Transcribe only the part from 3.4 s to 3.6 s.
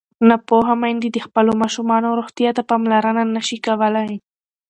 شي